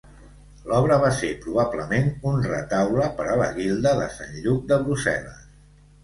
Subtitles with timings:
[0.69, 5.45] L'obra va ser probablement un retaule per a la guilda de Sant Lluc de Brussel·les.